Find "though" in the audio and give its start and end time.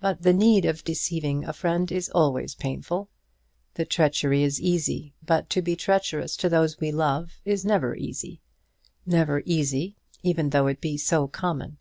10.48-10.68